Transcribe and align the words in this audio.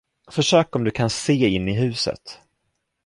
Försök 0.31 0.75
om 0.75 0.83
du 0.83 0.91
kan 0.91 1.09
se 1.09 1.33
in 1.47 1.67
i 1.67 1.73
huset! 1.79 2.39